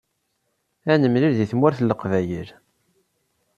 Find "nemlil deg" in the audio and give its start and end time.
1.03-1.49